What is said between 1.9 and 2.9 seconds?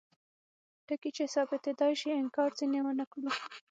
شي انکار ځینې